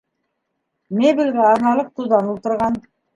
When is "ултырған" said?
2.33-2.81